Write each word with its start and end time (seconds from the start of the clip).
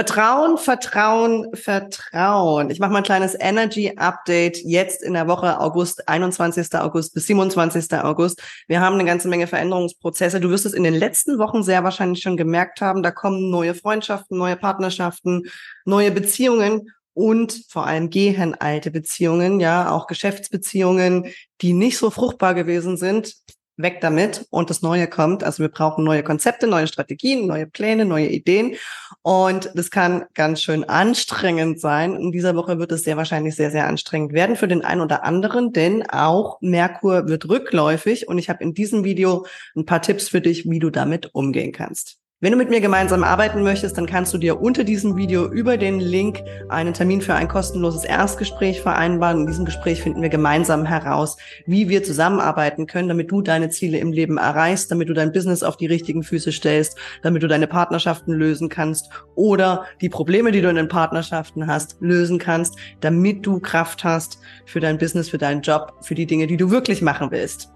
Vertrauen, 0.00 0.56
Vertrauen, 0.56 1.54
Vertrauen. 1.54 2.70
Ich 2.70 2.78
mache 2.78 2.90
mal 2.90 3.00
ein 3.00 3.04
kleines 3.04 3.36
Energy-Update 3.38 4.64
jetzt 4.64 5.02
in 5.02 5.12
der 5.12 5.28
Woche 5.28 5.60
August, 5.60 6.08
21. 6.08 6.74
August 6.76 7.12
bis 7.12 7.26
27. 7.26 7.92
August. 8.02 8.42
Wir 8.66 8.80
haben 8.80 8.94
eine 8.94 9.04
ganze 9.04 9.28
Menge 9.28 9.46
Veränderungsprozesse. 9.46 10.40
Du 10.40 10.48
wirst 10.48 10.64
es 10.64 10.72
in 10.72 10.84
den 10.84 10.94
letzten 10.94 11.38
Wochen 11.38 11.62
sehr 11.62 11.84
wahrscheinlich 11.84 12.22
schon 12.22 12.38
gemerkt 12.38 12.80
haben. 12.80 13.02
Da 13.02 13.10
kommen 13.10 13.50
neue 13.50 13.74
Freundschaften, 13.74 14.38
neue 14.38 14.56
Partnerschaften, 14.56 15.42
neue 15.84 16.10
Beziehungen 16.12 16.90
und 17.12 17.66
vor 17.68 17.86
allem 17.86 18.08
gehen 18.08 18.54
alte 18.58 18.90
Beziehungen, 18.90 19.60
ja, 19.60 19.90
auch 19.90 20.06
Geschäftsbeziehungen, 20.06 21.26
die 21.60 21.74
nicht 21.74 21.98
so 21.98 22.08
fruchtbar 22.08 22.54
gewesen 22.54 22.96
sind, 22.96 23.34
weg 23.82 24.00
damit 24.00 24.46
und 24.50 24.70
das 24.70 24.82
Neue 24.82 25.08
kommt. 25.08 25.44
Also 25.44 25.62
wir 25.62 25.68
brauchen 25.68 26.04
neue 26.04 26.22
Konzepte, 26.22 26.66
neue 26.66 26.86
Strategien, 26.86 27.46
neue 27.46 27.66
Pläne, 27.66 28.04
neue 28.04 28.28
Ideen 28.28 28.76
und 29.22 29.70
das 29.74 29.90
kann 29.90 30.24
ganz 30.34 30.62
schön 30.62 30.84
anstrengend 30.84 31.80
sein. 31.80 32.14
In 32.16 32.32
dieser 32.32 32.56
Woche 32.56 32.78
wird 32.78 32.92
es 32.92 33.02
sehr 33.02 33.16
wahrscheinlich 33.16 33.54
sehr, 33.54 33.70
sehr 33.70 33.86
anstrengend 33.86 34.32
werden 34.32 34.56
für 34.56 34.68
den 34.68 34.84
einen 34.84 35.02
oder 35.02 35.24
anderen, 35.24 35.72
denn 35.72 36.08
auch 36.08 36.58
Merkur 36.60 37.28
wird 37.28 37.48
rückläufig 37.48 38.28
und 38.28 38.38
ich 38.38 38.48
habe 38.48 38.62
in 38.62 38.72
diesem 38.74 39.04
Video 39.04 39.46
ein 39.76 39.84
paar 39.84 40.00
Tipps 40.02 40.28
für 40.28 40.40
dich, 40.40 40.68
wie 40.70 40.78
du 40.78 40.90
damit 40.90 41.34
umgehen 41.34 41.72
kannst. 41.72 42.19
Wenn 42.42 42.52
du 42.52 42.56
mit 42.56 42.70
mir 42.70 42.80
gemeinsam 42.80 43.22
arbeiten 43.22 43.62
möchtest, 43.62 43.98
dann 43.98 44.06
kannst 44.06 44.32
du 44.32 44.38
dir 44.38 44.62
unter 44.62 44.82
diesem 44.82 45.18
Video 45.18 45.46
über 45.46 45.76
den 45.76 46.00
Link 46.00 46.42
einen 46.70 46.94
Termin 46.94 47.20
für 47.20 47.34
ein 47.34 47.48
kostenloses 47.48 48.02
Erstgespräch 48.04 48.80
vereinbaren. 48.80 49.40
In 49.40 49.46
diesem 49.46 49.66
Gespräch 49.66 50.00
finden 50.00 50.22
wir 50.22 50.30
gemeinsam 50.30 50.86
heraus, 50.86 51.36
wie 51.66 51.90
wir 51.90 52.02
zusammenarbeiten 52.02 52.86
können, 52.86 53.08
damit 53.08 53.30
du 53.30 53.42
deine 53.42 53.68
Ziele 53.68 53.98
im 53.98 54.10
Leben 54.10 54.38
erreichst, 54.38 54.90
damit 54.90 55.10
du 55.10 55.12
dein 55.12 55.32
Business 55.32 55.62
auf 55.62 55.76
die 55.76 55.84
richtigen 55.84 56.22
Füße 56.22 56.50
stellst, 56.50 56.96
damit 57.20 57.42
du 57.42 57.46
deine 57.46 57.66
Partnerschaften 57.66 58.32
lösen 58.32 58.70
kannst 58.70 59.10
oder 59.34 59.84
die 60.00 60.08
Probleme, 60.08 60.50
die 60.50 60.62
du 60.62 60.70
in 60.70 60.76
den 60.76 60.88
Partnerschaften 60.88 61.66
hast, 61.66 61.98
lösen 62.00 62.38
kannst, 62.38 62.76
damit 63.00 63.44
du 63.44 63.60
Kraft 63.60 64.02
hast 64.02 64.38
für 64.64 64.80
dein 64.80 64.96
Business, 64.96 65.28
für 65.28 65.36
deinen 65.36 65.60
Job, 65.60 65.92
für 66.00 66.14
die 66.14 66.24
Dinge, 66.24 66.46
die 66.46 66.56
du 66.56 66.70
wirklich 66.70 67.02
machen 67.02 67.30
willst. 67.30 67.68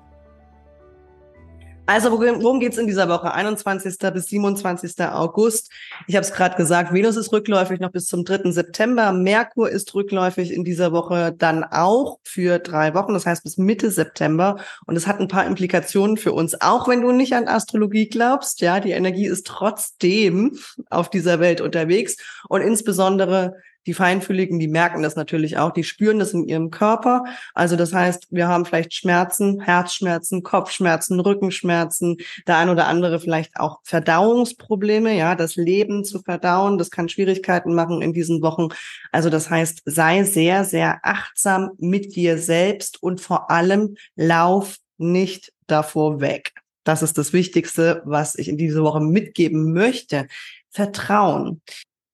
Also 1.87 2.11
worum 2.11 2.61
geht's 2.61 2.79
in 2.79 2.87
dieser 2.87 3.11
Woche? 3.11 3.35
21. 3.35 3.99
bis 4.15 4.27
27. 4.27 5.01
August. 5.01 5.71
Ich 6.07 6.17
habe 6.17 6.25
es 6.25 6.33
gerade 6.33 6.57
gesagt, 6.57 6.95
Venus 6.95 7.17
ist 7.17 7.31
rückläufig 7.31 7.79
noch 7.79 7.91
bis 7.91 8.07
zum 8.07 8.25
3. 8.25 8.53
September. 8.53 9.13
Merkur 9.13 9.69
ist 9.69 9.95
rückläufig 9.95 10.51
in 10.51 10.65
dieser 10.65 10.93
Woche 10.93 11.35
dann 11.37 11.63
auch 11.63 12.21
für 12.23 12.59
drei 12.59 12.95
Wochen, 12.95 13.13
das 13.13 13.27
heißt 13.27 13.45
bis 13.45 13.59
Mitte 13.59 13.91
September. 13.91 14.57
Und 14.87 14.97
es 14.97 15.07
hat 15.07 15.21
ein 15.21 15.29
paar 15.29 15.45
Implikationen 15.45 16.17
für 16.17 16.33
uns, 16.33 16.59
auch 16.59 16.89
wenn 16.89 17.03
du 17.03 17.13
nicht 17.13 17.35
an 17.35 17.49
Astrologie 17.49 18.09
glaubst. 18.09 18.63
Ja, 18.63 18.81
die 18.81 18.93
Energie 18.93 19.27
ist 19.27 19.47
trotzdem 19.47 20.59
auf 20.89 21.11
dieser 21.11 21.39
Welt 21.39 21.61
unterwegs 21.61 22.17
und 22.49 22.63
insbesondere 22.63 23.57
die 23.87 23.95
Feinfühligen, 23.95 24.59
die 24.59 24.69
merken 24.69 25.03
das 25.03 25.17
natürlich 25.17 25.59
auch, 25.59 25.73
die 25.73 25.85
spüren 25.85 26.19
das 26.19 26.33
in 26.33 26.45
ihrem 26.49 26.71
Körper. 26.71 27.25
Also 27.55 27.77
das 27.77 27.93
heißt, 27.93 28.29
wir 28.31 28.49
haben 28.49 28.65
vielleicht 28.65 28.95
Schmerzen, 28.95 29.61
Herzschmerzen, 29.61 30.43
Kopfschmerzen, 30.43 31.21
Rückenschmerzen, 31.21 32.17
der 32.47 32.59
ein 32.59 32.69
oder 32.69 32.87
andere 32.87 33.21
vielleicht 33.21 33.57
auch 33.57 33.81
Verdauungsprobleme, 33.85 35.17
ja, 35.17 35.35
das 35.35 35.57
Leben 35.57 36.05
zu 36.05 36.21
verdauen, 36.21 36.79
das 36.79 36.91
kann 36.91 37.09
Schwierigkeiten 37.09 37.75
machen 37.75 38.03
in 38.03 38.13
diesen 38.13 38.43
Wochen. 38.43 38.69
Also 39.13 39.31
das 39.31 39.51
heißt, 39.51 39.83
sei 39.85 40.25
sehr, 40.25 40.65
sehr 40.65 41.01
achtsam 41.03 41.71
mit 41.79 42.17
dir 42.17 42.39
selbst 42.39 43.03
und 43.03 43.21
vor 43.21 43.51
allem 43.51 43.97
lauf 44.17 44.77
nicht 44.97 45.53
davor 45.67 46.21
weg. 46.21 46.53
Das 46.85 47.03
ist 47.03 47.17
das 47.17 47.33
Wichtigste, 47.33 48.03
was 48.05 48.37
ich 48.37 48.49
in 48.49 48.59
dieser 48.59 48.83
Woche 48.83 49.01
mitgeben 49.01 49.73
möchte. 49.73 50.29
Vertrauen. 50.71 51.63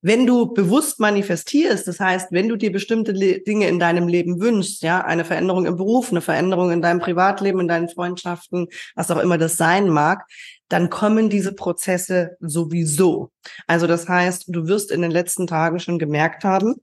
Wenn 0.02 0.26
du 0.26 0.52
bewusst 0.54 0.98
manifestierst, 0.98 1.86
das 1.86 2.00
heißt, 2.00 2.32
wenn 2.32 2.48
du 2.48 2.56
dir 2.56 2.72
bestimmte 2.72 3.12
Le 3.12 3.40
Dinge 3.40 3.68
in 3.68 3.78
deinem 3.78 4.08
Leben 4.08 4.40
wünschst, 4.40 4.82
ja, 4.82 5.04
eine 5.04 5.24
Veränderung 5.24 5.66
im 5.66 5.76
Beruf, 5.76 6.10
eine 6.10 6.22
Veränderung 6.22 6.72
in 6.72 6.80
deinem 6.80 7.00
Privatleben, 7.00 7.60
in 7.60 7.68
deinen 7.68 7.88
Freundschaften, 7.88 8.68
was 8.94 9.10
auch 9.10 9.18
immer 9.18 9.36
das 9.36 9.58
sein 9.58 9.88
mag, 9.88 10.24
dann 10.68 10.88
kommen 10.88 11.28
diese 11.28 11.52
Prozesse 11.52 12.36
sowieso. 12.40 13.30
Also 13.66 13.86
das 13.86 14.08
heißt, 14.08 14.44
du 14.48 14.66
wirst 14.68 14.90
in 14.90 15.02
den 15.02 15.10
letzten 15.10 15.46
Tagen 15.46 15.80
schon 15.80 15.98
gemerkt 15.98 16.44
haben, 16.44 16.76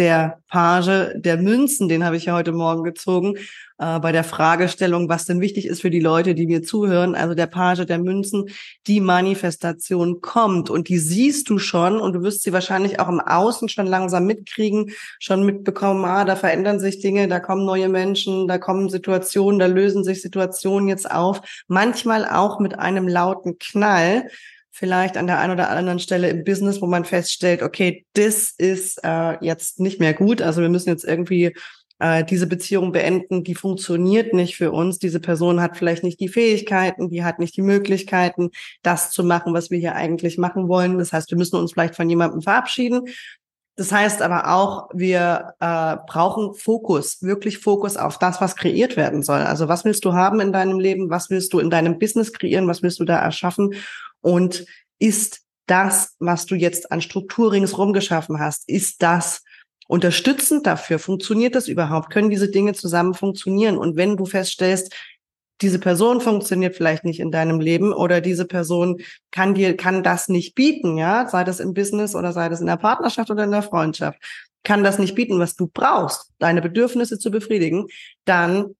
der 0.00 0.40
Page 0.48 1.12
der 1.14 1.36
Münzen, 1.36 1.88
den 1.88 2.04
habe 2.04 2.16
ich 2.16 2.24
ja 2.24 2.34
heute 2.34 2.52
Morgen 2.52 2.84
gezogen, 2.84 3.36
äh, 3.76 4.00
bei 4.00 4.12
der 4.12 4.24
Fragestellung, 4.24 5.10
was 5.10 5.26
denn 5.26 5.42
wichtig 5.42 5.66
ist 5.66 5.82
für 5.82 5.90
die 5.90 6.00
Leute, 6.00 6.34
die 6.34 6.46
mir 6.46 6.62
zuhören. 6.62 7.14
Also 7.14 7.34
der 7.34 7.46
Page 7.46 7.84
der 7.84 7.98
Münzen, 7.98 8.46
die 8.86 9.00
Manifestation 9.00 10.22
kommt 10.22 10.70
und 10.70 10.88
die 10.88 10.96
siehst 10.96 11.50
du 11.50 11.58
schon 11.58 12.00
und 12.00 12.14
du 12.14 12.22
wirst 12.22 12.42
sie 12.42 12.52
wahrscheinlich 12.54 12.98
auch 12.98 13.10
im 13.10 13.20
Außen 13.20 13.68
schon 13.68 13.86
langsam 13.86 14.24
mitkriegen, 14.24 14.92
schon 15.18 15.44
mitbekommen, 15.44 16.06
ah, 16.06 16.24
da 16.24 16.34
verändern 16.34 16.80
sich 16.80 17.00
Dinge, 17.00 17.28
da 17.28 17.38
kommen 17.38 17.66
neue 17.66 17.90
Menschen, 17.90 18.48
da 18.48 18.56
kommen 18.56 18.88
Situationen, 18.88 19.60
da 19.60 19.66
lösen 19.66 20.02
sich 20.02 20.22
Situationen 20.22 20.88
jetzt 20.88 21.10
auf. 21.10 21.42
Manchmal 21.68 22.26
auch 22.26 22.58
mit 22.58 22.78
einem 22.78 23.06
lauten 23.06 23.58
Knall 23.58 24.30
vielleicht 24.80 25.18
an 25.18 25.26
der 25.26 25.38
einen 25.38 25.52
oder 25.52 25.68
anderen 25.68 25.98
Stelle 25.98 26.30
im 26.30 26.42
Business, 26.42 26.80
wo 26.80 26.86
man 26.86 27.04
feststellt, 27.04 27.62
okay, 27.62 28.06
das 28.14 28.54
ist 28.56 28.98
äh, 29.04 29.36
jetzt 29.44 29.78
nicht 29.78 30.00
mehr 30.00 30.14
gut. 30.14 30.40
Also 30.40 30.62
wir 30.62 30.70
müssen 30.70 30.88
jetzt 30.88 31.04
irgendwie 31.04 31.52
äh, 31.98 32.24
diese 32.24 32.46
Beziehung 32.46 32.90
beenden, 32.90 33.44
die 33.44 33.54
funktioniert 33.54 34.32
nicht 34.32 34.56
für 34.56 34.72
uns. 34.72 34.98
Diese 34.98 35.20
Person 35.20 35.60
hat 35.60 35.76
vielleicht 35.76 36.02
nicht 36.02 36.18
die 36.18 36.28
Fähigkeiten, 36.28 37.10
die 37.10 37.22
hat 37.22 37.38
nicht 37.38 37.54
die 37.58 37.62
Möglichkeiten, 37.62 38.52
das 38.82 39.10
zu 39.10 39.22
machen, 39.22 39.52
was 39.52 39.70
wir 39.70 39.78
hier 39.78 39.96
eigentlich 39.96 40.38
machen 40.38 40.66
wollen. 40.66 40.96
Das 40.96 41.12
heißt, 41.12 41.30
wir 41.30 41.36
müssen 41.36 41.56
uns 41.56 41.72
vielleicht 41.72 41.94
von 41.94 42.08
jemandem 42.08 42.40
verabschieden. 42.40 43.02
Das 43.80 43.92
heißt 43.92 44.20
aber 44.20 44.52
auch, 44.52 44.90
wir 44.92 45.54
äh, 45.58 45.96
brauchen 46.06 46.52
Fokus, 46.52 47.22
wirklich 47.22 47.56
Fokus 47.56 47.96
auf 47.96 48.18
das, 48.18 48.38
was 48.38 48.54
kreiert 48.54 48.98
werden 48.98 49.22
soll. 49.22 49.40
Also 49.40 49.68
was 49.68 49.86
willst 49.86 50.04
du 50.04 50.12
haben 50.12 50.38
in 50.40 50.52
deinem 50.52 50.78
Leben? 50.78 51.08
Was 51.08 51.30
willst 51.30 51.54
du 51.54 51.60
in 51.60 51.70
deinem 51.70 51.98
Business 51.98 52.34
kreieren? 52.34 52.68
Was 52.68 52.82
willst 52.82 53.00
du 53.00 53.06
da 53.06 53.16
erschaffen? 53.16 53.72
Und 54.20 54.66
ist 54.98 55.40
das, 55.64 56.14
was 56.18 56.44
du 56.44 56.56
jetzt 56.56 56.92
an 56.92 57.00
Struktur 57.00 57.52
ringsrum 57.52 57.94
geschaffen 57.94 58.38
hast, 58.38 58.68
ist 58.68 59.02
das 59.02 59.44
unterstützend 59.88 60.66
dafür? 60.66 60.98
Funktioniert 60.98 61.54
das 61.54 61.66
überhaupt? 61.66 62.10
Können 62.10 62.28
diese 62.28 62.50
Dinge 62.50 62.74
zusammen 62.74 63.14
funktionieren? 63.14 63.78
Und 63.78 63.96
wenn 63.96 64.18
du 64.18 64.26
feststellst, 64.26 64.94
diese 65.62 65.78
Person 65.78 66.20
funktioniert 66.20 66.76
vielleicht 66.76 67.04
nicht 67.04 67.20
in 67.20 67.30
deinem 67.30 67.60
Leben 67.60 67.92
oder 67.92 68.20
diese 68.20 68.46
Person 68.46 69.00
kann 69.30 69.54
dir, 69.54 69.76
kann 69.76 70.02
das 70.02 70.28
nicht 70.28 70.54
bieten, 70.54 70.96
ja, 70.96 71.28
sei 71.28 71.44
das 71.44 71.60
im 71.60 71.74
Business 71.74 72.14
oder 72.14 72.32
sei 72.32 72.48
das 72.48 72.60
in 72.60 72.66
der 72.66 72.76
Partnerschaft 72.76 73.30
oder 73.30 73.44
in 73.44 73.50
der 73.50 73.62
Freundschaft, 73.62 74.18
kann 74.64 74.84
das 74.84 74.98
nicht 74.98 75.14
bieten, 75.14 75.38
was 75.38 75.56
du 75.56 75.68
brauchst, 75.72 76.30
deine 76.38 76.62
Bedürfnisse 76.62 77.18
zu 77.18 77.30
befriedigen, 77.30 77.86
dann 78.24 78.74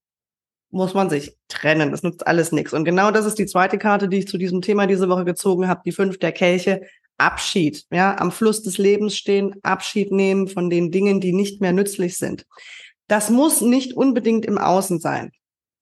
muss 0.70 0.94
man 0.94 1.10
sich 1.10 1.36
trennen. 1.48 1.90
Das 1.90 2.02
nutzt 2.02 2.26
alles 2.26 2.52
nichts. 2.52 2.72
Und 2.72 2.84
genau 2.84 3.10
das 3.10 3.26
ist 3.26 3.38
die 3.38 3.46
zweite 3.46 3.76
Karte, 3.76 4.08
die 4.08 4.18
ich 4.18 4.28
zu 4.28 4.38
diesem 4.38 4.62
Thema 4.62 4.86
diese 4.86 5.08
Woche 5.08 5.24
gezogen 5.24 5.68
habe, 5.68 5.82
die 5.84 5.92
fünf 5.92 6.18
der 6.18 6.32
Kelche. 6.32 6.82
Abschied, 7.18 7.84
ja, 7.90 8.16
am 8.18 8.32
Fluss 8.32 8.62
des 8.62 8.78
Lebens 8.78 9.14
stehen, 9.14 9.54
Abschied 9.62 10.10
nehmen 10.10 10.48
von 10.48 10.70
den 10.70 10.90
Dingen, 10.90 11.20
die 11.20 11.34
nicht 11.34 11.60
mehr 11.60 11.74
nützlich 11.74 12.16
sind. 12.16 12.46
Das 13.08 13.28
muss 13.28 13.60
nicht 13.60 13.94
unbedingt 13.94 14.46
im 14.46 14.56
Außen 14.56 15.00
sein. 15.00 15.30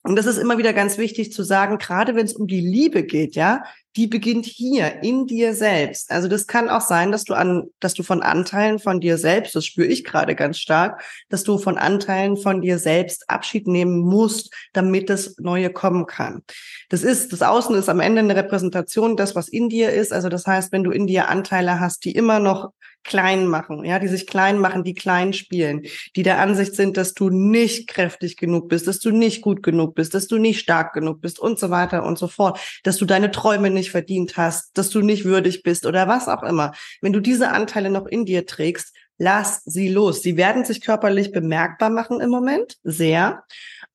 Und 0.08 0.16
das 0.16 0.24
ist 0.24 0.38
immer 0.38 0.56
wieder 0.56 0.72
ganz 0.72 0.96
wichtig 0.96 1.32
zu 1.32 1.42
sagen, 1.42 1.76
gerade 1.76 2.14
wenn 2.14 2.24
es 2.24 2.32
um 2.32 2.46
die 2.46 2.62
Liebe 2.62 3.02
geht, 3.02 3.34
ja, 3.34 3.64
die 3.96 4.06
beginnt 4.06 4.46
hier 4.46 5.02
in 5.02 5.26
dir 5.26 5.54
selbst. 5.54 6.10
Also 6.10 6.28
das 6.28 6.46
kann 6.46 6.68
auch 6.68 6.80
sein, 6.80 7.10
dass 7.10 7.24
du 7.24 7.34
an, 7.34 7.64
dass 7.80 7.94
du 7.94 8.02
von 8.02 8.22
Anteilen 8.22 8.78
von 8.78 9.00
dir 9.00 9.18
selbst, 9.18 9.54
das 9.54 9.66
spüre 9.66 9.88
ich 9.88 10.04
gerade 10.04 10.34
ganz 10.34 10.58
stark, 10.58 11.02
dass 11.28 11.42
du 11.42 11.58
von 11.58 11.78
Anteilen 11.78 12.36
von 12.36 12.60
dir 12.60 12.78
selbst 12.78 13.28
Abschied 13.28 13.66
nehmen 13.66 13.98
musst, 13.98 14.54
damit 14.72 15.10
das 15.10 15.36
Neue 15.38 15.70
kommen 15.70 16.06
kann. 16.06 16.42
Das 16.88 17.02
ist, 17.02 17.32
das 17.32 17.42
Außen 17.42 17.74
ist 17.76 17.88
am 17.88 18.00
Ende 18.00 18.20
eine 18.20 18.36
Repräsentation 18.36 19.16
das, 19.16 19.34
was 19.34 19.48
in 19.48 19.68
dir 19.68 19.90
ist. 19.90 20.12
Also 20.12 20.28
das 20.28 20.46
heißt, 20.46 20.72
wenn 20.72 20.84
du 20.84 20.90
in 20.90 21.06
dir 21.06 21.28
Anteile 21.28 21.80
hast, 21.80 22.04
die 22.04 22.12
immer 22.12 22.38
noch 22.38 22.70
klein 23.04 23.46
machen, 23.46 23.84
ja, 23.84 23.98
die 23.98 24.08
sich 24.08 24.26
klein 24.26 24.58
machen, 24.58 24.84
die 24.84 24.94
klein 24.94 25.32
spielen, 25.32 25.82
die 26.14 26.22
der 26.22 26.40
Ansicht 26.40 26.74
sind, 26.74 26.96
dass 26.96 27.14
du 27.14 27.30
nicht 27.30 27.88
kräftig 27.88 28.36
genug 28.36 28.68
bist, 28.68 28.86
dass 28.86 28.98
du 28.98 29.10
nicht 29.10 29.40
gut 29.40 29.62
genug 29.62 29.94
bist, 29.94 30.14
dass 30.14 30.26
du 30.26 30.36
nicht 30.36 30.60
stark 30.60 30.92
genug 30.92 31.20
bist 31.20 31.38
und 31.38 31.58
so 31.58 31.70
weiter 31.70 32.04
und 32.04 32.18
so 32.18 32.28
fort, 32.28 32.60
dass 32.84 32.98
du 32.98 33.06
deine 33.06 33.30
Träume 33.30 33.70
nicht 33.78 33.90
verdient 33.90 34.36
hast, 34.36 34.76
dass 34.76 34.90
du 34.90 35.00
nicht 35.00 35.24
würdig 35.24 35.62
bist 35.62 35.86
oder 35.86 36.08
was 36.08 36.28
auch 36.28 36.42
immer. 36.42 36.72
Wenn 37.00 37.12
du 37.12 37.20
diese 37.20 37.50
Anteile 37.50 37.90
noch 37.90 38.06
in 38.06 38.24
dir 38.24 38.44
trägst, 38.44 38.94
lass 39.18 39.62
sie 39.64 39.88
los. 39.88 40.22
Sie 40.22 40.36
werden 40.36 40.64
sich 40.64 40.80
körperlich 40.80 41.32
bemerkbar 41.32 41.90
machen 41.90 42.20
im 42.20 42.30
Moment, 42.30 42.76
sehr. 42.84 43.44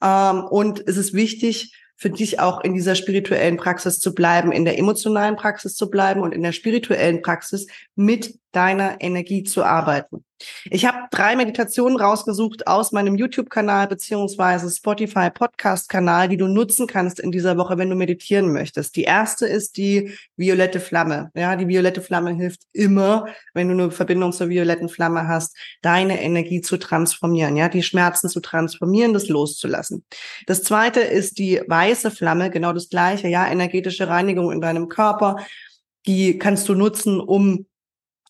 Ähm, 0.01 0.43
und 0.43 0.87
es 0.87 0.97
ist 0.97 1.13
wichtig, 1.13 1.73
für 1.95 2.09
dich 2.09 2.39
auch 2.39 2.61
in 2.61 2.73
dieser 2.73 2.95
spirituellen 2.95 3.57
Praxis 3.57 3.99
zu 3.99 4.13
bleiben, 4.13 4.51
in 4.51 4.65
der 4.65 4.77
emotionalen 4.77 5.35
Praxis 5.35 5.75
zu 5.75 5.89
bleiben 5.89 6.21
und 6.21 6.33
in 6.33 6.43
der 6.43 6.51
spirituellen 6.51 7.21
Praxis 7.21 7.67
mit 7.95 8.37
deiner 8.53 9.01
Energie 9.01 9.43
zu 9.43 9.63
arbeiten. 9.63 10.23
Ich 10.65 10.85
habe 10.85 11.07
drei 11.11 11.35
Meditationen 11.35 11.97
rausgesucht 11.97 12.67
aus 12.67 12.91
meinem 12.91 13.15
YouTube-Kanal 13.15 13.87
beziehungsweise 13.87 14.69
Spotify 14.69 15.29
Podcast-Kanal, 15.29 16.29
die 16.29 16.37
du 16.37 16.47
nutzen 16.47 16.87
kannst 16.87 17.19
in 17.19 17.31
dieser 17.31 17.57
Woche, 17.57 17.77
wenn 17.77 17.89
du 17.89 17.95
meditieren 17.95 18.51
möchtest. 18.51 18.95
Die 18.95 19.03
erste 19.03 19.45
ist 19.45 19.77
die 19.77 20.13
violette 20.35 20.79
Flamme. 20.79 21.31
Ja, 21.35 21.55
die 21.55 21.67
violette 21.67 22.01
Flamme 22.01 22.33
hilft 22.33 22.61
immer, 22.73 23.27
wenn 23.53 23.67
du 23.67 23.73
eine 23.73 23.91
Verbindung 23.91 24.33
zur 24.33 24.49
violetten 24.49 24.89
Flamme 24.89 25.27
hast, 25.27 25.55
deine 25.81 26.21
Energie 26.21 26.61
zu 26.61 26.77
transformieren, 26.77 27.55
ja, 27.55 27.69
die 27.69 27.83
Schmerzen 27.83 28.29
zu 28.29 28.39
transformieren, 28.39 29.13
das 29.13 29.29
loszulassen. 29.29 30.05
Das 30.47 30.63
zweite 30.63 30.99
ist 30.99 31.37
die 31.37 31.61
weiße 31.65 32.11
Flamme, 32.11 32.49
genau 32.49 32.73
das 32.73 32.89
gleiche, 32.89 33.27
ja, 33.27 33.47
energetische 33.47 34.07
Reinigung 34.07 34.51
in 34.51 34.61
deinem 34.61 34.89
Körper. 34.89 35.37
Die 36.05 36.37
kannst 36.37 36.67
du 36.67 36.75
nutzen, 36.75 37.21
um 37.21 37.65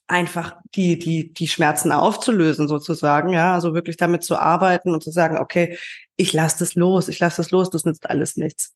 einfach 0.07 0.55
die, 0.75 0.99
die, 0.99 1.33
die 1.33 1.47
Schmerzen 1.47 1.91
aufzulösen 1.91 2.67
sozusagen, 2.67 3.29
ja, 3.29 3.53
also 3.53 3.73
wirklich 3.73 3.97
damit 3.97 4.23
zu 4.23 4.37
arbeiten 4.37 4.93
und 4.93 5.03
zu 5.03 5.11
sagen, 5.11 5.37
okay, 5.37 5.77
ich 6.15 6.33
lasse 6.33 6.59
das 6.59 6.75
los, 6.75 7.07
ich 7.07 7.19
lasse 7.19 7.37
das 7.37 7.51
los, 7.51 7.69
das 7.69 7.85
nützt 7.85 8.09
alles 8.09 8.35
nichts. 8.35 8.73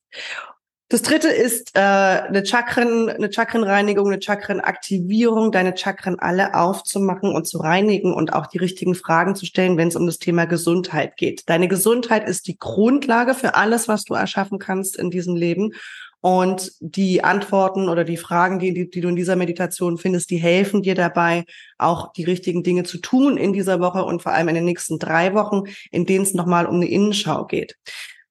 Das 0.90 1.02
dritte 1.02 1.28
ist 1.28 1.76
äh, 1.76 1.82
eine 1.82 2.46
Chakren, 2.46 3.10
eine 3.10 3.30
Chakrenreinigung, 3.30 4.08
eine 4.08 4.22
Chakrenaktivierung, 4.22 5.52
deine 5.52 5.76
Chakren 5.76 6.18
alle 6.18 6.54
aufzumachen 6.54 7.34
und 7.34 7.46
zu 7.46 7.58
reinigen 7.58 8.14
und 8.14 8.32
auch 8.32 8.48
die 8.48 8.58
richtigen 8.58 8.96
Fragen 8.96 9.36
zu 9.36 9.46
stellen, 9.46 9.76
wenn 9.76 9.90
es 9.90 9.98
um 9.98 10.06
das 10.06 10.18
Thema 10.18 10.46
Gesundheit 10.46 11.18
geht. 11.18 11.50
Deine 11.50 11.68
Gesundheit 11.68 12.26
ist 12.26 12.48
die 12.48 12.58
Grundlage 12.58 13.34
für 13.34 13.56
alles, 13.56 13.90
was 13.90 14.06
du 14.06 14.14
erschaffen 14.14 14.60
kannst 14.60 14.96
in 14.96 15.12
diesem 15.12 15.36
Leben. 15.36 15.74
Und 16.22 16.72
die 16.80 17.24
Antworten 17.24 17.90
oder 17.90 18.04
die 18.04 18.18
Fragen, 18.18 18.60
die, 18.60 18.90
die, 18.90 19.02
du 19.02 19.08
in 19.08 19.16
dieser 19.16 19.36
Meditation 19.36 19.98
findest, 19.98 20.32
die 20.32 20.38
helfen 20.38 20.82
dir 20.82 20.96
dabei, 20.96 21.46
auch 21.78 22.12
die 22.14 22.24
richtigen 22.24 22.64
Dinge 22.64 22.84
zu 22.84 22.98
tun 22.98 23.38
in 23.38 23.54
dieser 23.54 23.80
Woche 23.80 24.04
und 24.04 24.24
vor 24.24 24.34
allem 24.34 24.50
in 24.50 24.56
den 24.56 24.66
nächsten 24.66 25.00
drei 25.00 25.34
Wochen, 25.34 25.64
in 25.92 26.06
denen 26.06 26.24
es 26.24 26.34
nochmal 26.34 26.66
um 26.66 26.76
eine 26.76 26.88
Innenschau 26.88 27.46
geht. 27.46 27.78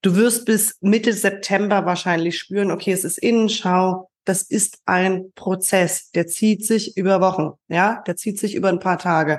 Du 0.02 0.16
wirst 0.16 0.46
bis 0.46 0.76
Mitte 0.80 1.12
September 1.12 1.86
wahrscheinlich 1.86 2.38
spüren, 2.38 2.70
okay, 2.70 2.92
es 2.92 3.04
ist 3.04 3.18
Innenschau. 3.18 4.10
Das 4.24 4.42
ist 4.42 4.78
ein 4.86 5.32
Prozess, 5.36 6.10
der 6.10 6.26
zieht 6.26 6.66
sich 6.66 6.96
über 6.96 7.20
Wochen, 7.20 7.52
ja, 7.68 8.02
der 8.08 8.16
zieht 8.16 8.40
sich 8.40 8.56
über 8.56 8.68
ein 8.68 8.80
paar 8.80 8.98
Tage 8.98 9.38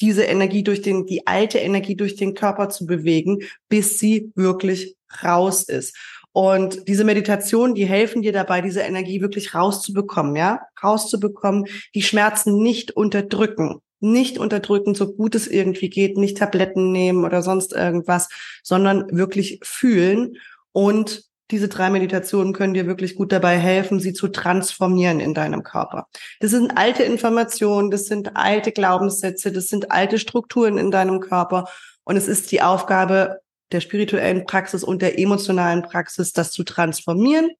diese 0.00 0.24
Energie 0.24 0.62
durch 0.62 0.82
den, 0.82 1.06
die 1.06 1.26
alte 1.26 1.58
Energie 1.58 1.96
durch 1.96 2.16
den 2.16 2.34
Körper 2.34 2.68
zu 2.68 2.86
bewegen, 2.86 3.38
bis 3.68 3.98
sie 3.98 4.30
wirklich 4.34 4.96
raus 5.22 5.62
ist. 5.62 5.96
Und 6.36 6.86
diese 6.86 7.04
Meditation, 7.04 7.74
die 7.74 7.86
helfen 7.86 8.20
dir 8.20 8.30
dabei, 8.30 8.60
diese 8.60 8.80
Energie 8.80 9.22
wirklich 9.22 9.54
rauszubekommen, 9.54 10.36
ja, 10.36 10.60
rauszubekommen, 10.84 11.64
die 11.94 12.02
Schmerzen 12.02 12.62
nicht 12.62 12.90
unterdrücken, 12.90 13.80
nicht 14.00 14.36
unterdrücken, 14.36 14.94
so 14.94 15.14
gut 15.14 15.34
es 15.34 15.46
irgendwie 15.46 15.88
geht, 15.88 16.18
nicht 16.18 16.36
Tabletten 16.36 16.92
nehmen 16.92 17.24
oder 17.24 17.40
sonst 17.40 17.72
irgendwas, 17.72 18.28
sondern 18.62 19.06
wirklich 19.16 19.60
fühlen. 19.62 20.36
Und 20.72 21.24
diese 21.50 21.68
drei 21.68 21.88
Meditationen 21.88 22.52
können 22.52 22.74
dir 22.74 22.86
wirklich 22.86 23.14
gut 23.14 23.32
dabei 23.32 23.56
helfen, 23.56 23.98
sie 23.98 24.12
zu 24.12 24.28
transformieren 24.28 25.20
in 25.20 25.32
deinem 25.32 25.62
Körper. 25.62 26.06
Das 26.40 26.50
sind 26.50 26.76
alte 26.76 27.02
Informationen, 27.02 27.90
das 27.90 28.08
sind 28.08 28.36
alte 28.36 28.72
Glaubenssätze, 28.72 29.52
das 29.52 29.68
sind 29.68 29.90
alte 29.90 30.18
Strukturen 30.18 30.76
in 30.76 30.90
deinem 30.90 31.20
Körper. 31.20 31.64
Und 32.04 32.16
es 32.16 32.28
ist 32.28 32.52
die 32.52 32.60
Aufgabe 32.60 33.38
der 33.72 33.80
spirituellen 33.80 34.46
Praxis 34.46 34.84
und 34.84 35.02
der 35.02 35.18
emotionalen 35.18 35.82
Praxis, 35.82 36.32
das 36.32 36.52
zu 36.52 36.64
transformieren, 36.64 37.50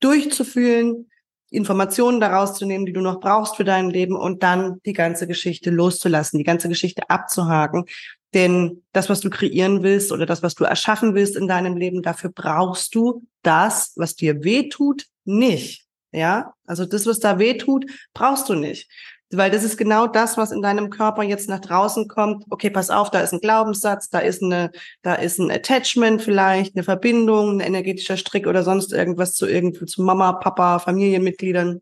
durchzufühlen, 0.00 1.08
Informationen 1.50 2.18
daraus 2.18 2.54
zu 2.54 2.64
nehmen, 2.64 2.86
die 2.86 2.94
du 2.94 3.02
noch 3.02 3.20
brauchst 3.20 3.56
für 3.56 3.64
dein 3.64 3.90
Leben 3.90 4.16
und 4.16 4.42
dann 4.42 4.80
die 4.86 4.94
ganze 4.94 5.26
Geschichte 5.26 5.70
loszulassen, 5.70 6.38
die 6.38 6.44
ganze 6.44 6.68
Geschichte 6.68 7.10
abzuhaken. 7.10 7.84
Denn 8.32 8.82
das, 8.92 9.10
was 9.10 9.20
du 9.20 9.28
kreieren 9.28 9.82
willst 9.82 10.10
oder 10.10 10.24
das, 10.24 10.42
was 10.42 10.54
du 10.54 10.64
erschaffen 10.64 11.14
willst 11.14 11.36
in 11.36 11.48
deinem 11.48 11.76
Leben, 11.76 12.00
dafür 12.00 12.30
brauchst 12.34 12.94
du 12.94 13.22
das, 13.42 13.92
was 13.96 14.16
dir 14.16 14.42
weh 14.42 14.70
tut, 14.70 15.06
nicht. 15.24 15.86
Ja, 16.12 16.54
also 16.66 16.84
das, 16.84 17.06
was 17.06 17.20
da 17.20 17.38
weh 17.38 17.54
tut, 17.54 17.86
brauchst 18.12 18.48
du 18.48 18.54
nicht. 18.54 18.90
Weil 19.32 19.50
das 19.50 19.64
ist 19.64 19.78
genau 19.78 20.06
das, 20.06 20.36
was 20.36 20.52
in 20.52 20.62
deinem 20.62 20.90
Körper 20.90 21.22
jetzt 21.22 21.48
nach 21.48 21.60
draußen 21.60 22.08
kommt. 22.08 22.44
Okay, 22.50 22.70
pass 22.70 22.90
auf, 22.90 23.10
da 23.10 23.20
ist 23.20 23.32
ein 23.32 23.40
Glaubenssatz, 23.40 24.10
da 24.10 24.18
ist 24.18 24.42
eine, 24.42 24.70
da 25.02 25.14
ist 25.14 25.38
ein 25.38 25.50
Attachment 25.50 26.22
vielleicht, 26.22 26.76
eine 26.76 26.84
Verbindung, 26.84 27.56
ein 27.56 27.60
energetischer 27.60 28.16
Strick 28.16 28.46
oder 28.46 28.62
sonst 28.62 28.92
irgendwas 28.92 29.34
zu 29.34 29.46
irgendwie 29.46 29.86
zu 29.86 30.02
Mama, 30.02 30.32
Papa, 30.32 30.78
Familienmitgliedern. 30.78 31.80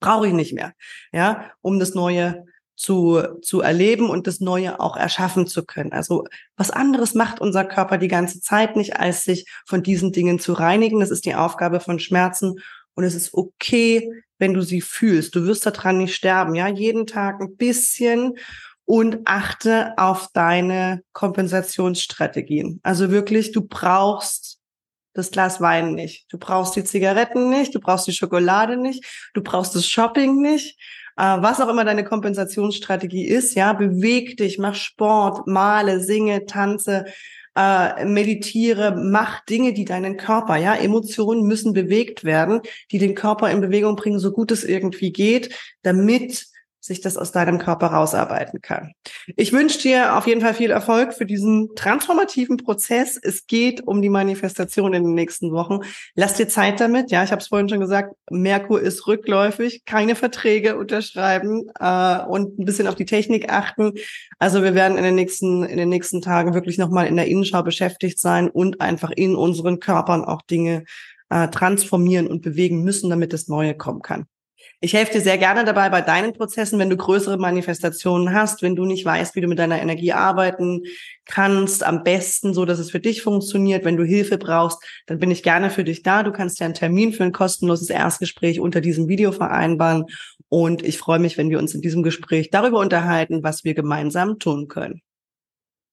Brauche 0.00 0.28
ich 0.28 0.32
nicht 0.32 0.52
mehr. 0.52 0.72
Ja, 1.12 1.50
um 1.60 1.78
das 1.78 1.94
Neue 1.94 2.44
zu, 2.78 3.20
zu 3.42 3.60
erleben 3.60 4.08
und 4.08 4.28
das 4.28 4.38
Neue 4.40 4.78
auch 4.78 4.96
erschaffen 4.96 5.48
zu 5.48 5.64
können. 5.64 5.92
Also 5.92 6.24
was 6.56 6.70
anderes 6.70 7.12
macht 7.14 7.40
unser 7.40 7.64
Körper 7.64 7.98
die 7.98 8.08
ganze 8.08 8.40
Zeit 8.40 8.76
nicht, 8.76 8.96
als 8.96 9.24
sich 9.24 9.46
von 9.66 9.82
diesen 9.82 10.12
Dingen 10.12 10.38
zu 10.38 10.52
reinigen. 10.52 11.00
Das 11.00 11.10
ist 11.10 11.24
die 11.24 11.34
Aufgabe 11.34 11.80
von 11.80 11.98
Schmerzen 11.98 12.60
und 12.98 13.04
es 13.04 13.14
ist 13.14 13.32
okay, 13.32 14.10
wenn 14.38 14.54
du 14.54 14.60
sie 14.60 14.80
fühlst. 14.80 15.36
Du 15.36 15.44
wirst 15.44 15.64
daran 15.64 15.98
nicht 15.98 16.16
sterben. 16.16 16.56
Ja, 16.56 16.66
jeden 16.66 17.06
Tag 17.06 17.40
ein 17.40 17.56
bisschen 17.56 18.36
und 18.84 19.20
achte 19.24 19.96
auf 19.96 20.30
deine 20.32 21.04
Kompensationsstrategien. 21.12 22.80
Also 22.82 23.12
wirklich, 23.12 23.52
du 23.52 23.60
brauchst 23.60 24.58
das 25.14 25.30
Glas 25.30 25.60
Wein 25.60 25.94
nicht. 25.94 26.26
Du 26.32 26.38
brauchst 26.38 26.74
die 26.74 26.82
Zigaretten 26.82 27.48
nicht. 27.50 27.72
Du 27.72 27.78
brauchst 27.78 28.08
die 28.08 28.12
Schokolade 28.12 28.76
nicht. 28.76 29.04
Du 29.32 29.44
brauchst 29.44 29.76
das 29.76 29.86
Shopping 29.86 30.42
nicht. 30.42 30.76
Äh, 31.16 31.22
was 31.22 31.60
auch 31.60 31.68
immer 31.68 31.84
deine 31.84 32.02
Kompensationsstrategie 32.02 33.28
ist, 33.28 33.54
ja, 33.54 33.74
beweg 33.74 34.36
dich, 34.38 34.58
mach 34.58 34.74
Sport, 34.74 35.46
male, 35.46 36.00
singe, 36.00 36.46
tanze, 36.46 37.04
äh, 37.58 38.04
meditiere, 38.04 38.94
mach 38.96 39.44
Dinge, 39.44 39.72
die 39.72 39.84
deinen 39.84 40.16
Körper, 40.16 40.56
ja, 40.56 40.76
Emotionen 40.76 41.42
müssen 41.42 41.72
bewegt 41.72 42.22
werden, 42.22 42.60
die 42.92 42.98
den 42.98 43.16
Körper 43.16 43.50
in 43.50 43.60
Bewegung 43.60 43.96
bringen, 43.96 44.20
so 44.20 44.30
gut 44.30 44.52
es 44.52 44.62
irgendwie 44.62 45.10
geht, 45.10 45.52
damit 45.82 46.46
sich 46.88 47.00
das 47.00 47.16
aus 47.16 47.30
deinem 47.30 47.58
Körper 47.58 47.86
rausarbeiten 47.88 48.60
kann. 48.60 48.92
Ich 49.36 49.52
wünsche 49.52 49.78
dir 49.78 50.16
auf 50.16 50.26
jeden 50.26 50.40
Fall 50.40 50.54
viel 50.54 50.70
Erfolg 50.70 51.14
für 51.14 51.26
diesen 51.26 51.74
transformativen 51.76 52.56
Prozess. 52.56 53.18
Es 53.22 53.46
geht 53.46 53.86
um 53.86 54.02
die 54.02 54.08
Manifestation 54.08 54.94
in 54.94 55.04
den 55.04 55.14
nächsten 55.14 55.52
Wochen. 55.52 55.80
Lass 56.14 56.34
dir 56.34 56.48
Zeit 56.48 56.80
damit. 56.80 57.10
Ja, 57.10 57.22
ich 57.22 57.30
habe 57.30 57.40
es 57.40 57.48
vorhin 57.48 57.68
schon 57.68 57.80
gesagt, 57.80 58.14
Merkur 58.30 58.80
ist 58.80 59.06
rückläufig, 59.06 59.84
keine 59.84 60.16
Verträge 60.16 60.76
unterschreiben 60.76 61.70
äh, 61.78 62.18
und 62.26 62.58
ein 62.58 62.64
bisschen 62.64 62.88
auf 62.88 62.96
die 62.96 63.06
Technik 63.06 63.52
achten. 63.52 63.92
Also 64.38 64.62
wir 64.62 64.74
werden 64.74 64.98
in 64.98 65.04
den 65.04 65.14
nächsten 65.14 65.62
in 65.64 65.76
den 65.76 65.88
nächsten 65.88 66.20
Tagen 66.20 66.54
wirklich 66.54 66.78
nochmal 66.78 67.06
in 67.06 67.16
der 67.16 67.26
Innenschau 67.26 67.62
beschäftigt 67.62 68.18
sein 68.18 68.48
und 68.48 68.80
einfach 68.80 69.10
in 69.10 69.36
unseren 69.36 69.78
Körpern 69.80 70.24
auch 70.24 70.42
Dinge 70.42 70.84
äh, 71.30 71.48
transformieren 71.48 72.26
und 72.26 72.42
bewegen 72.42 72.82
müssen, 72.82 73.10
damit 73.10 73.32
das 73.32 73.48
Neue 73.48 73.74
kommen 73.76 74.02
kann. 74.02 74.26
Ich 74.80 74.94
helfe 74.94 75.14
dir 75.14 75.20
sehr 75.20 75.38
gerne 75.38 75.64
dabei 75.64 75.90
bei 75.90 76.02
deinen 76.02 76.32
Prozessen, 76.32 76.78
wenn 76.78 76.88
du 76.88 76.96
größere 76.96 77.36
Manifestationen 77.36 78.32
hast, 78.32 78.62
wenn 78.62 78.76
du 78.76 78.84
nicht 78.84 79.04
weißt, 79.04 79.34
wie 79.34 79.40
du 79.40 79.48
mit 79.48 79.58
deiner 79.58 79.82
Energie 79.82 80.12
arbeiten 80.12 80.82
kannst, 81.24 81.82
am 81.82 82.04
besten 82.04 82.54
so, 82.54 82.64
dass 82.64 82.78
es 82.78 82.92
für 82.92 83.00
dich 83.00 83.22
funktioniert. 83.22 83.84
Wenn 83.84 83.96
du 83.96 84.04
Hilfe 84.04 84.38
brauchst, 84.38 84.78
dann 85.06 85.18
bin 85.18 85.32
ich 85.32 85.42
gerne 85.42 85.70
für 85.70 85.82
dich 85.82 86.04
da. 86.04 86.22
Du 86.22 86.30
kannst 86.30 86.60
dir 86.60 86.64
einen 86.64 86.74
Termin 86.74 87.12
für 87.12 87.24
ein 87.24 87.32
kostenloses 87.32 87.90
Erstgespräch 87.90 88.60
unter 88.60 88.80
diesem 88.80 89.08
Video 89.08 89.32
vereinbaren. 89.32 90.04
Und 90.48 90.84
ich 90.84 90.96
freue 90.96 91.18
mich, 91.18 91.36
wenn 91.38 91.50
wir 91.50 91.58
uns 91.58 91.74
in 91.74 91.80
diesem 91.80 92.04
Gespräch 92.04 92.50
darüber 92.50 92.78
unterhalten, 92.78 93.42
was 93.42 93.64
wir 93.64 93.74
gemeinsam 93.74 94.38
tun 94.38 94.68
können. 94.68 95.02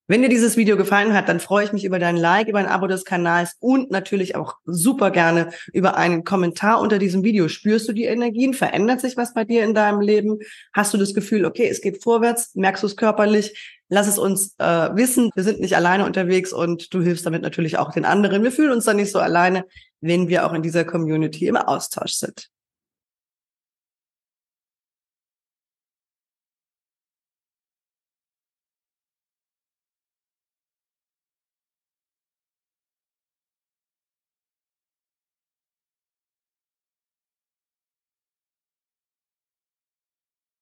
Wenn 0.08 0.22
dir 0.22 0.30
dieses 0.30 0.56
Video 0.56 0.78
gefallen 0.78 1.16
hat, 1.16 1.28
dann 1.30 1.40
freue 1.40 1.66
ich 1.66 1.74
mich 1.74 1.84
über 1.84 1.98
dein 1.98 2.16
Like, 2.16 2.48
über 2.48 2.60
ein 2.60 2.68
Abo 2.68 2.86
des 2.86 3.06
Kanals 3.06 3.56
und 3.60 3.90
natürlich 3.90 4.36
auch 4.36 4.58
super 4.64 5.10
gerne 5.10 5.50
über 5.74 5.98
einen 5.98 6.24
Kommentar 6.24 6.80
unter 6.80 7.00
diesem 7.00 7.24
Video. 7.24 7.48
Spürst 7.48 7.88
du 7.88 7.92
die 7.92 8.04
Energien? 8.04 8.54
Verändert 8.54 9.02
sich 9.02 9.18
was 9.18 9.34
bei 9.34 9.46
dir 9.46 9.64
in 9.64 9.74
deinem 9.74 10.02
Leben? 10.02 10.38
Hast 10.74 10.94
du 10.94 11.00
das 11.00 11.16
Gefühl, 11.16 11.44
okay, 11.44 11.68
es 11.68 11.82
geht 11.82 12.04
vorwärts? 12.04 12.54
Merkst 12.54 12.84
du 12.84 12.88
es 12.88 12.98
körperlich? 12.98 13.80
Lass 13.90 14.08
es 14.08 14.20
uns 14.20 14.54
äh, 14.60 14.96
wissen. 14.96 15.32
Wir 15.34 15.44
sind 15.44 15.60
nicht 15.60 15.76
alleine 15.76 16.06
unterwegs 16.06 16.54
und 16.54 16.94
du 16.94 17.02
hilfst 17.02 17.26
damit 17.26 17.42
natürlich 17.42 17.80
auch 17.80 17.92
den 17.92 18.06
anderen. 18.06 18.44
Wir 18.44 18.52
fühlen 18.52 18.74
uns 18.74 18.86
dann 18.86 18.98
nicht 18.98 19.12
so 19.12 19.18
alleine, 19.18 19.66
wenn 20.02 20.28
wir 20.28 20.46
auch 20.46 20.54
in 20.54 20.62
dieser 20.62 20.86
Community 20.86 21.48
im 21.48 21.58
Austausch 21.58 22.14
sind. 22.14 22.52